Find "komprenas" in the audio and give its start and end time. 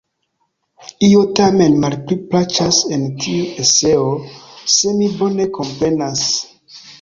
5.61-6.27